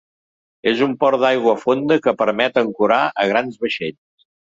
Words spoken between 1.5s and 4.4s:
fonda que permet ancorar a grans vaixells.